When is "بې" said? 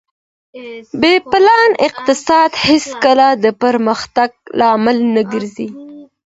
1.01-1.13